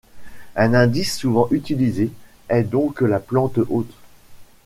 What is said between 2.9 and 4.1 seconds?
la plante-hôte.